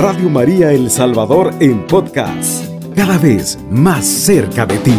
[0.00, 4.96] Radio María El Salvador en podcast, cada vez más cerca de ti.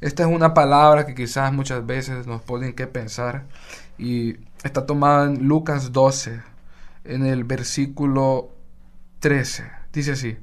[0.00, 3.46] Esta es una palabra que quizás muchas veces nos ponen que pensar
[3.98, 6.42] y está tomada en Lucas 12,
[7.04, 8.50] en el versículo
[9.20, 9.70] 13.
[9.92, 10.38] Dice así,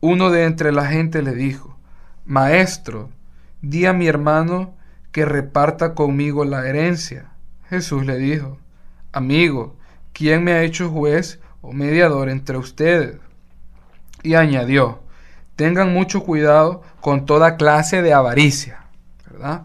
[0.00, 1.76] uno de entre la gente le dijo,
[2.24, 3.10] Maestro,
[3.62, 4.76] di a mi hermano
[5.10, 7.31] que reparta conmigo la herencia.
[7.72, 8.58] Jesús le dijo,
[9.12, 9.76] Amigo,
[10.12, 13.16] ¿quién me ha hecho juez o mediador entre ustedes?
[14.22, 15.00] Y añadió,
[15.56, 18.84] tengan mucho cuidado con toda clase de avaricia,
[19.24, 19.62] ¿verdad?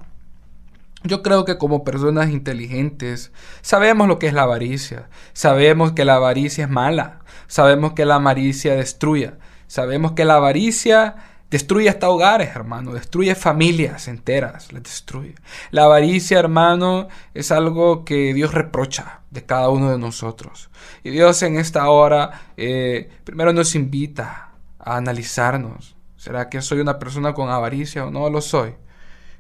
[1.04, 6.16] Yo creo que como personas inteligentes sabemos lo que es la avaricia, sabemos que la
[6.16, 9.34] avaricia es mala, sabemos que la avaricia destruye,
[9.68, 11.18] sabemos que la avaricia
[11.50, 15.36] destruye hasta hogares, hermano, destruye familias enteras, las destruye.
[15.72, 20.70] La avaricia, hermano, es algo que Dios reprocha de cada uno de nosotros.
[21.04, 25.96] Y Dios en esta hora eh, primero nos invita a analizarnos.
[26.18, 28.74] ¿Será que soy una persona con avaricia o no lo soy?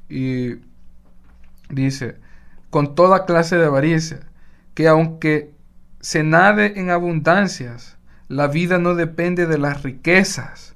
[0.09, 0.55] Y
[1.69, 2.17] dice,
[2.69, 4.19] con toda clase de avaricia,
[4.73, 5.53] que aunque
[5.99, 10.75] se nade en abundancias, la vida no depende de las riquezas.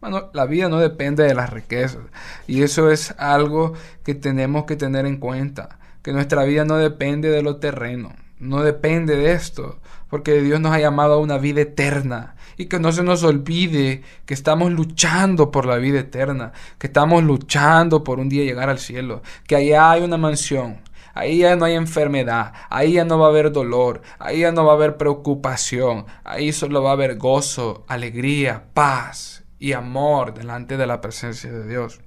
[0.00, 2.00] Bueno, la vida no depende de las riquezas.
[2.46, 5.78] Y eso es algo que tenemos que tener en cuenta.
[6.02, 8.14] Que nuestra vida no depende de lo terreno.
[8.38, 9.78] No depende de esto.
[10.08, 12.34] Porque Dios nos ha llamado a una vida eterna.
[12.56, 16.52] Y que no se nos olvide que estamos luchando por la vida eterna.
[16.78, 19.20] Que estamos luchando por un día llegar al cielo.
[19.46, 20.78] Que allá hay una mansión
[21.12, 24.64] Ahí ya no hay enfermedad, ahí ya no va a haber dolor, ahí ya no
[24.64, 30.76] va a haber preocupación, ahí solo va a haber gozo, alegría, paz y amor delante
[30.76, 32.00] de la presencia de Dios.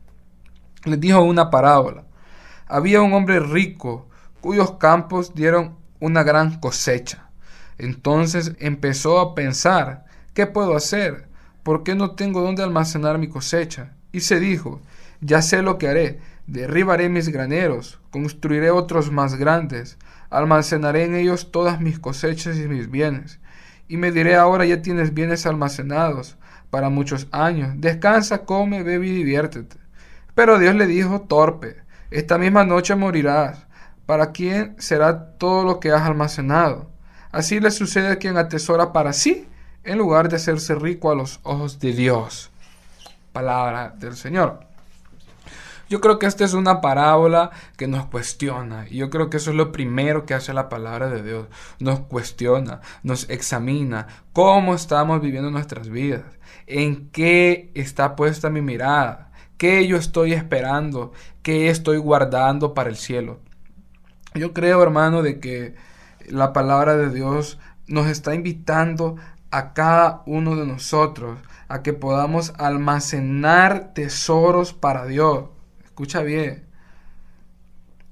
[0.83, 2.03] Les dijo una parábola.
[2.67, 4.09] Había un hombre rico
[4.41, 7.29] cuyos campos dieron una gran cosecha.
[7.77, 11.29] Entonces empezó a pensar, ¿qué puedo hacer?
[11.63, 13.93] ¿Por qué no tengo dónde almacenar mi cosecha?
[14.11, 14.81] Y se dijo,
[15.21, 19.97] ya sé lo que haré Derribaré mis graneros, construiré otros más grandes,
[20.29, 23.39] almacenaré en ellos todas mis cosechas y mis bienes.
[23.87, 26.35] Y me diré ahora ya tienes bienes almacenados
[26.73, 27.75] para muchos años.
[27.75, 29.77] Descansa, come, bebe y diviértete.
[30.33, 31.75] Pero Dios le dijo, torpe,
[32.09, 33.67] esta misma noche morirás.
[34.07, 36.89] ¿Para quién será todo lo que has almacenado?
[37.31, 39.47] Así le sucede a quien atesora para sí,
[39.83, 42.49] en lugar de hacerse rico a los ojos de Dios.
[43.33, 44.61] Palabra del Señor.
[45.89, 48.87] Yo creo que esta es una parábola que nos cuestiona.
[48.89, 51.47] Y yo creo que eso es lo primero que hace la palabra de Dios.
[51.79, 56.23] Nos cuestiona, nos examina cómo estamos viviendo nuestras vidas.
[56.67, 59.31] En qué está puesta mi mirada.
[59.57, 61.13] ¿Qué yo estoy esperando?
[61.41, 63.39] ¿Qué estoy guardando para el cielo?
[64.33, 65.75] Yo creo, hermano, de que
[66.27, 69.17] la palabra de Dios nos está invitando
[69.51, 75.45] a cada uno de nosotros a que podamos almacenar tesoros para Dios.
[76.03, 76.65] Escucha bien.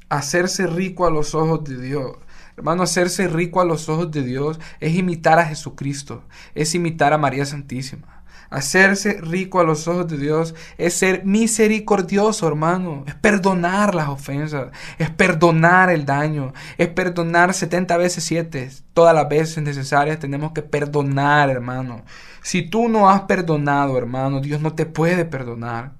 [0.08, 2.16] Hacerse rico a los ojos de Dios.
[2.56, 6.24] Hermano, hacerse rico a los ojos de Dios es imitar a Jesucristo,
[6.56, 8.24] es imitar a María Santísima.
[8.50, 13.04] Hacerse rico a los ojos de Dios es ser misericordioso, hermano.
[13.08, 18.70] Es perdonar las ofensas, es perdonar el daño, es perdonar 70 veces 7.
[18.94, 22.06] Todas las veces necesarias tenemos que perdonar, hermano.
[22.42, 26.00] Si tú no has perdonado, hermano, Dios no te puede perdonar.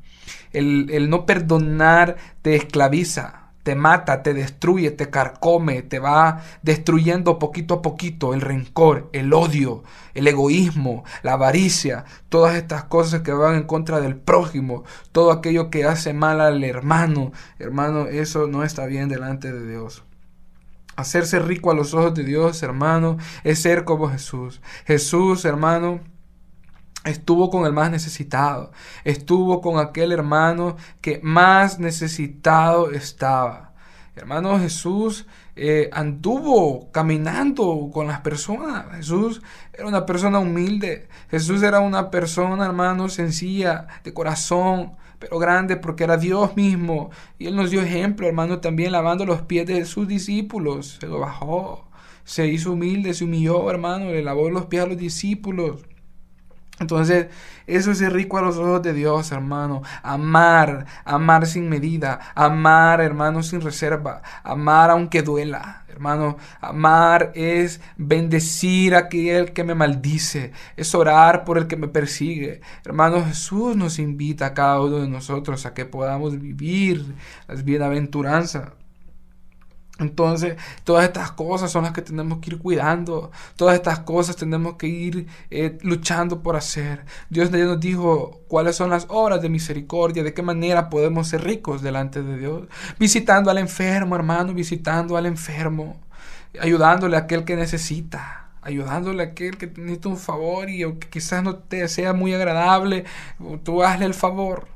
[0.54, 7.76] El, no perdonar te esclaviza, te mata, te destruye, te carcome, te va destruyendo poquito
[7.76, 9.84] a poquito el rencor, el odio,
[10.14, 15.70] el egoísmo, la avaricia, todas estas cosas que van en contra del prójimo, todo aquello
[15.70, 17.32] que hace mal al hermano.
[17.60, 20.04] Hermano, eso no está bien delante de Dios.
[20.96, 24.62] Hacerse rico a los ojos de Dios, hermano, es ser como Jesús.
[24.86, 26.02] Jesús, hermano,
[27.04, 28.72] Estuvo con el más necesitado,
[29.04, 33.72] estuvo con aquel hermano que más necesitado estaba.
[34.16, 35.26] Hermano Jesús
[35.56, 38.86] eh, anduvo caminando con las personas.
[38.96, 39.42] Jesús
[39.74, 41.08] era una persona humilde.
[41.30, 47.10] Jesús era una persona, hermano, sencilla, de corazón, pero grande porque era Dios mismo.
[47.40, 50.98] Y Él nos dio ejemplo, hermano, también lavando los pies de sus discípulos.
[51.00, 51.88] Se lo bajó,
[52.24, 55.82] se hizo humilde, se humilló, hermano, le lavó los pies a los discípulos.
[56.80, 57.28] Entonces,
[57.68, 59.84] eso es rico a los ojos de Dios, hermano.
[60.02, 66.38] Amar, amar sin medida, amar, hermano, sin reserva, amar aunque duela, hermano.
[66.60, 72.62] Amar es bendecir a aquel que me maldice, es orar por el que me persigue.
[72.84, 77.14] Hermano, Jesús nos invita a cada uno de nosotros a que podamos vivir
[77.48, 78.81] las bienaventuranzas.
[80.00, 83.32] Entonces, todas estas cosas son las que tenemos que ir cuidando.
[83.56, 87.06] Todas estas cosas tenemos que ir eh, luchando por hacer.
[87.30, 91.82] Dios nos dijo cuáles son las obras de misericordia, de qué manera podemos ser ricos
[91.82, 92.68] delante de Dios.
[92.98, 96.00] Visitando al enfermo, hermano, visitando al enfermo.
[96.60, 98.50] Ayudándole a aquel que necesita.
[98.64, 103.06] Ayudándole a aquel que necesita un favor y aunque quizás no te sea muy agradable,
[103.64, 104.68] tú hazle el favor.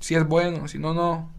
[0.00, 1.30] Si es bueno, si no, no.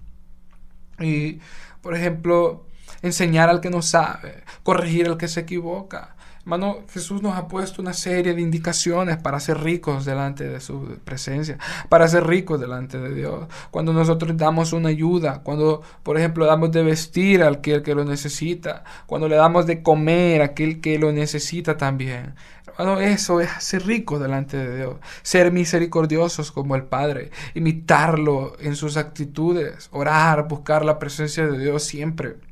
[1.00, 1.39] Y,
[1.81, 2.67] por ejemplo,
[3.02, 6.16] enseñar al que no sabe, corregir al que se equivoca.
[6.48, 10.98] Hermano, Jesús nos ha puesto una serie de indicaciones para ser ricos delante de su
[11.04, 11.58] presencia,
[11.90, 13.48] para ser ricos delante de Dios.
[13.70, 18.06] Cuando nosotros damos una ayuda, cuando, por ejemplo, damos de vestir al que, que lo
[18.06, 22.36] necesita, cuando le damos de comer a aquel que lo necesita también.
[22.66, 28.78] Hermano, eso es ser rico delante de Dios, ser misericordiosos como el Padre, imitarlo en
[28.78, 32.47] sus actitudes, orar, buscar la presencia de Dios siempre.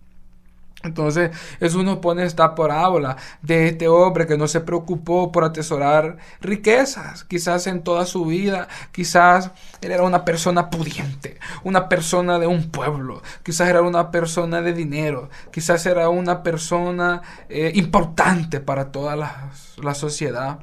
[0.86, 6.18] Entonces eso nos pone esta parábola de este hombre que no se preocupó por atesorar
[6.42, 9.52] riquezas, quizás en toda su vida, quizás
[9.82, 14.74] él era una persona pudiente, una persona de un pueblo, quizás era una persona de
[14.74, 20.60] dinero, quizás era una persona eh, importante para toda la sociedad.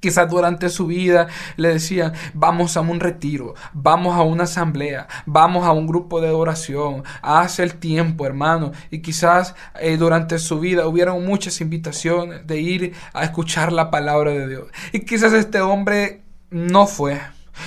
[0.00, 5.66] Quizás durante su vida le decían, vamos a un retiro, vamos a una asamblea, vamos
[5.66, 8.72] a un grupo de oración, hace el tiempo, hermano.
[8.90, 14.30] Y quizás eh, durante su vida hubieron muchas invitaciones de ir a escuchar la palabra
[14.30, 14.68] de Dios.
[14.92, 17.20] Y quizás este hombre no fue.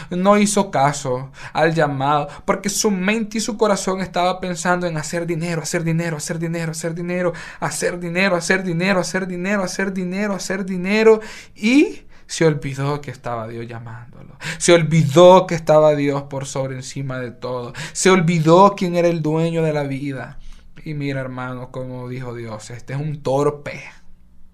[0.09, 5.27] No hizo caso al llamado, porque su mente y su corazón estaba pensando en hacer
[5.27, 10.33] dinero, hacer dinero, hacer dinero, hacer dinero, hacer dinero, hacer dinero, hacer dinero, hacer dinero,
[10.33, 11.21] hacer dinero,
[11.55, 12.01] y
[12.33, 14.37] se olvidó que estaba Dios llamándolo.
[14.57, 17.73] Se olvidó que estaba Dios por sobre encima de todo.
[17.91, 20.39] Se olvidó quién era el dueño de la vida.
[20.83, 23.83] Y mira, hermano, como dijo Dios, este es un torpe.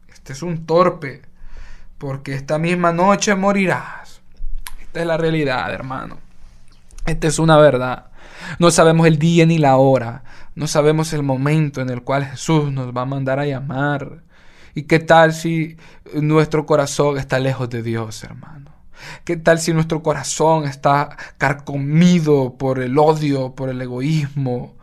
[0.09, 1.21] Este es un torpe.
[1.97, 4.19] Porque esta misma noche morirás.
[4.81, 6.17] Esta es la realidad, hermano.
[7.05, 8.07] Esta es una verdad.
[8.57, 10.25] No sabemos el día ni la hora.
[10.53, 14.23] No sabemos el momento en el cual Jesús nos va a mandar a llamar.
[14.75, 15.77] ¿Y qué tal si
[16.13, 18.71] nuestro corazón está lejos de Dios, hermano?
[19.23, 24.75] ¿Qué tal si nuestro corazón está carcomido por el odio, por el egoísmo?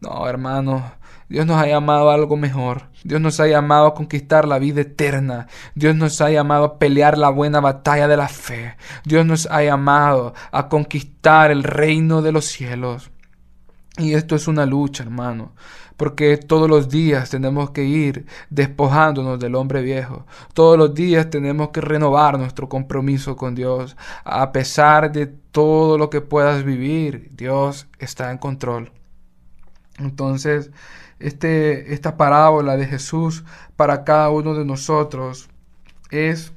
[0.00, 0.92] No, hermano,
[1.28, 2.84] Dios nos ha llamado a algo mejor.
[3.02, 5.48] Dios nos ha llamado a conquistar la vida eterna.
[5.74, 8.76] Dios nos ha llamado a pelear la buena batalla de la fe.
[9.04, 13.10] Dios nos ha llamado a conquistar el reino de los cielos.
[13.98, 15.52] Y esto es una lucha, hermano
[15.96, 20.26] porque todos los días tenemos que ir despojándonos del hombre viejo.
[20.52, 23.96] Todos los días tenemos que renovar nuestro compromiso con Dios.
[24.24, 28.92] A pesar de todo lo que puedas vivir, Dios está en control.
[29.98, 30.70] Entonces,
[31.18, 33.44] este, esta parábola de Jesús
[33.76, 35.48] para cada uno de nosotros
[36.10, 36.52] es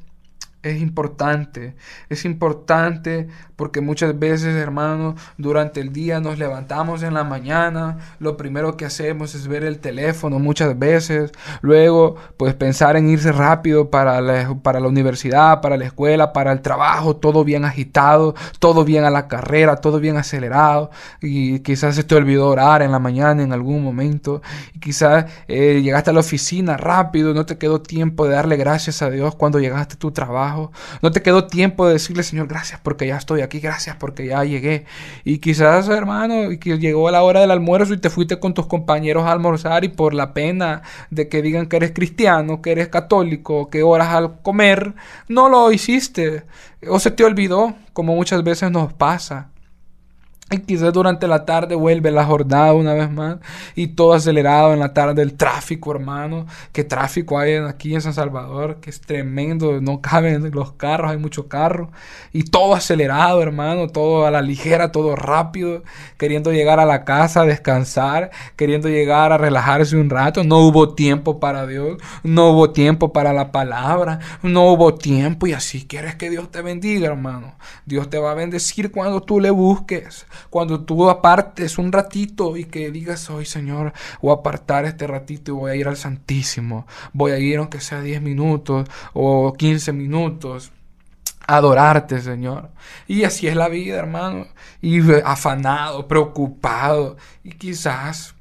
[0.61, 1.75] es importante.
[2.09, 8.38] Es importante porque muchas veces, hermano, durante el día nos levantamos en la mañana, lo
[8.38, 13.89] primero que hacemos es ver el teléfono muchas veces, luego pues pensar en irse rápido
[13.89, 18.85] para la, para la universidad, para la escuela, para el trabajo, todo bien agitado, todo
[18.85, 20.89] bien a la carrera, todo bien acelerado
[21.21, 24.42] y quizás se te olvidó orar en la mañana en algún momento
[24.73, 29.01] y quizás eh, llegaste a la oficina rápido, no te quedó tiempo de darle gracias
[29.01, 30.48] a Dios cuando llegaste a tu trabajo
[31.01, 34.44] no te quedó tiempo de decirle, Señor, gracias porque ya estoy aquí, gracias porque ya
[34.44, 34.85] llegué.
[35.23, 39.25] Y quizás, hermano, que llegó la hora del almuerzo y te fuiste con tus compañeros
[39.25, 43.69] a almorzar y por la pena de que digan que eres cristiano, que eres católico,
[43.69, 44.94] que oras al comer,
[45.27, 46.44] no lo hiciste.
[46.87, 49.49] O se te olvidó, como muchas veces nos pasa.
[50.51, 53.37] Y quizás durante la tarde vuelve la jornada una vez más
[53.75, 56.47] y todo acelerado en la tarde el tráfico, hermano.
[56.71, 61.18] Qué tráfico hay aquí en San Salvador, que es tremendo, no caben los carros, hay
[61.18, 61.91] mucho carro
[62.33, 65.83] y todo acelerado, hermano, todo a la ligera, todo rápido,
[66.18, 70.44] queriendo llegar a la casa, descansar, queriendo llegar a relajarse un rato.
[70.44, 75.53] No hubo tiempo para Dios, no hubo tiempo para la palabra, no hubo tiempo y
[75.53, 77.56] así quieres que Dios te bendiga, hermano.
[77.85, 82.65] Dios te va a bendecir cuando tú le busques cuando tú apartes un ratito y
[82.65, 86.87] que digas, hoy Señor, voy a apartar este ratito y voy a ir al Santísimo,
[87.13, 90.71] voy a ir aunque sea 10 minutos o 15 minutos
[91.49, 92.69] adorarte, Señor.
[93.07, 94.47] Y así es la vida, hermano.
[94.81, 97.17] Y afanado, preocupado.
[97.43, 98.35] Y quizás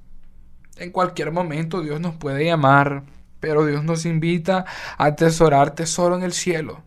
[0.76, 3.04] en cualquier momento Dios nos puede llamar.
[3.40, 4.64] Pero Dios nos invita
[4.96, 6.82] a atesorar tesoro en el cielo.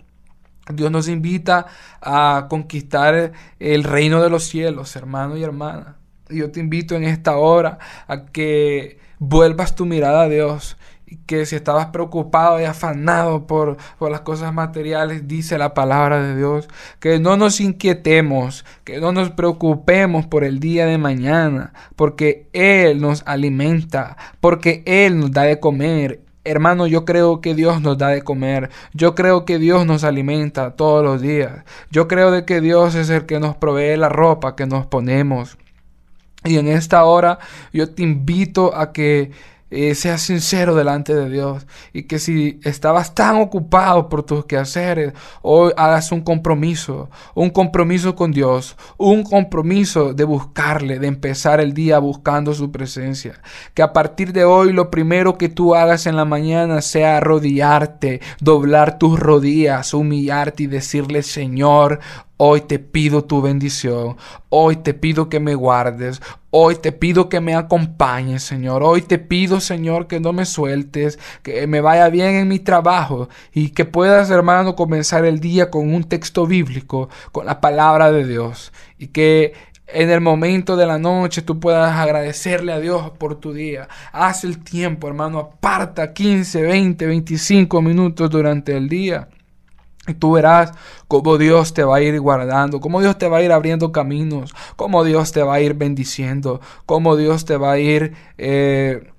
[0.75, 1.67] Dios nos invita
[2.01, 5.97] a conquistar el reino de los cielos, hermano y hermana.
[6.29, 10.77] Yo te invito en esta hora a que vuelvas tu mirada a Dios
[11.25, 16.37] que si estabas preocupado y afanado por, por, las cosas materiales, dice la palabra de
[16.37, 22.47] Dios, que no nos inquietemos, que no nos preocupemos por el día de mañana, porque
[22.53, 27.97] Él nos alimenta, porque Él nos da de comer Hermano, yo creo que Dios nos
[27.97, 28.69] da de comer.
[28.93, 31.63] Yo creo que Dios nos alimenta todos los días.
[31.91, 35.57] Yo creo de que Dios es el que nos provee la ropa que nos ponemos.
[36.43, 37.37] Y en esta hora
[37.71, 39.31] yo te invito a que
[39.71, 45.13] eh, seas sincero delante de Dios y que si estabas tan ocupado por tus quehaceres,
[45.41, 51.73] hoy hagas un compromiso, un compromiso con Dios, un compromiso de buscarle, de empezar el
[51.73, 53.41] día buscando su presencia.
[53.73, 58.21] Que a partir de hoy lo primero que tú hagas en la mañana sea arrodillarte,
[58.41, 61.99] doblar tus rodillas, humillarte y decirle, Señor,
[62.43, 64.17] Hoy te pido tu bendición.
[64.49, 66.23] Hoy te pido que me guardes.
[66.49, 68.81] Hoy te pido que me acompañes, Señor.
[68.81, 73.29] Hoy te pido, Señor, que no me sueltes, que me vaya bien en mi trabajo
[73.53, 78.25] y que puedas, hermano, comenzar el día con un texto bíblico, con la palabra de
[78.25, 78.73] Dios.
[78.97, 79.53] Y que
[79.85, 83.87] en el momento de la noche tú puedas agradecerle a Dios por tu día.
[84.13, 85.37] Haz el tiempo, hermano.
[85.37, 89.29] Aparta 15, 20, 25 minutos durante el día
[90.19, 90.71] tú verás
[91.07, 94.53] cómo Dios te va a ir guardando, cómo Dios te va a ir abriendo caminos,
[94.75, 99.10] cómo Dios te va a ir bendiciendo, cómo Dios te va a ir eh,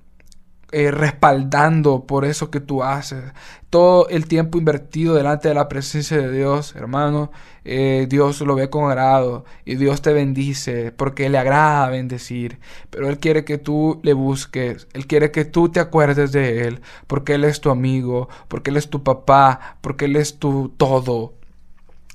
[0.73, 3.23] eh, respaldando por eso que tú haces.
[3.69, 7.31] Todo el tiempo invertido delante de la presencia de Dios, hermano,
[7.63, 12.59] eh, Dios lo ve con agrado y Dios te bendice porque le agrada bendecir.
[12.89, 16.81] Pero Él quiere que tú le busques, Él quiere que tú te acuerdes de Él
[17.07, 21.35] porque Él es tu amigo, porque Él es tu papá, porque Él es tu todo.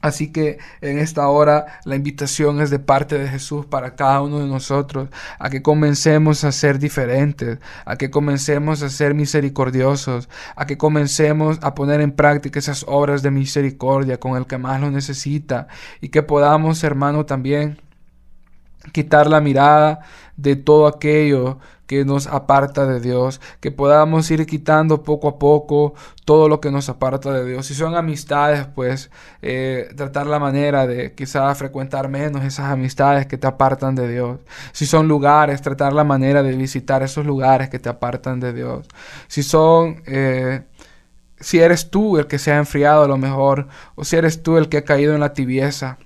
[0.09, 4.41] Así que en esta hora la invitación es de parte de Jesús para cada uno
[4.41, 10.67] de nosotros a que comencemos a ser diferentes, a que comencemos a ser misericordiosos, a
[10.67, 14.91] que comencemos a poner en práctica esas obras de misericordia con el que más lo
[14.91, 15.69] necesita
[16.00, 17.81] y que podamos, hermano, también
[18.93, 20.00] quitar la mirada
[20.37, 25.95] de todo aquello que nos aparta de Dios, que podamos ir quitando poco a poco
[26.26, 27.66] todo lo que nos aparta de Dios.
[27.66, 33.38] Si son amistades, pues eh, tratar la manera de quizás frecuentar menos esas amistades que
[33.38, 34.38] te apartan de Dios.
[34.73, 38.87] Si son lugares, tratar la manera de visitar esos lugares que te apartan de Dios.
[39.26, 40.02] Si son...
[40.07, 40.62] Eh,
[41.40, 44.59] si eres tú el que se ha enfriado a lo mejor, o si eres tú
[44.59, 45.97] el que ha caído en la tibieza,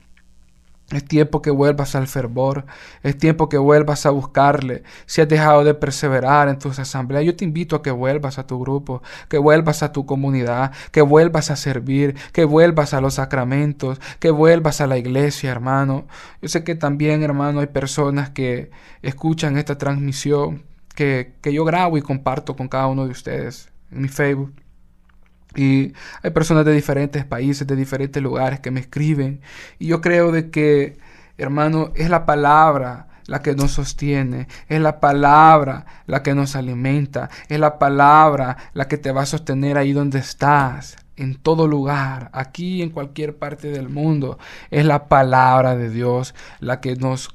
[0.92, 2.66] es tiempo que vuelvas al fervor.
[3.02, 4.82] Es tiempo que vuelvas a buscarle.
[5.06, 8.46] Si has dejado de perseverar en tus asambleas, yo te invito a que vuelvas a
[8.46, 13.14] tu grupo, que vuelvas a tu comunidad, que vuelvas a servir, que vuelvas a los
[13.14, 16.06] sacramentos, que vuelvas a la iglesia, hermano.
[16.40, 18.70] Yo sé que también, hermano, hay personas que
[19.02, 24.02] escuchan esta transmisión que, que yo grabo y comparto con cada uno de ustedes en
[24.02, 24.62] mi Facebook.
[25.54, 25.92] Y
[26.23, 29.40] hay personas de diferentes países, de diferentes lugares que me escriben.
[29.78, 30.99] Y yo creo de que,
[31.38, 37.30] hermano, es la palabra la que nos sostiene, es la palabra la que nos alimenta,
[37.49, 42.30] es la palabra la que te va a sostener ahí donde estás, en todo lugar,
[42.32, 44.38] aquí en cualquier parte del mundo.
[44.71, 47.35] Es la palabra de Dios la que nos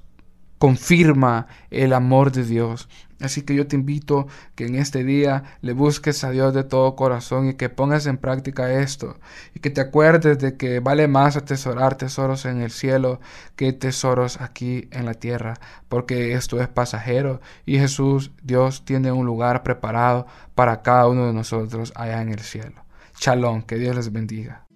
[0.57, 2.89] confirma el amor de Dios.
[3.19, 6.95] Así que yo te invito que en este día le busques a Dios de todo
[6.95, 9.17] corazón y que pongas en práctica esto
[9.55, 13.19] y que te acuerdes de que vale más atesorar tesoros en el cielo
[13.55, 15.55] que tesoros aquí en la tierra,
[15.89, 21.33] porque esto es pasajero y Jesús, Dios, tiene un lugar preparado para cada uno de
[21.33, 22.85] nosotros allá en el cielo.
[23.19, 24.67] Shalom, que Dios les bendiga.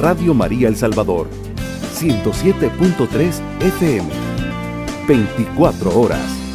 [0.00, 1.28] Radio María El Salvador,
[1.94, 4.08] 107.3 FM,
[5.06, 6.47] 24 horas.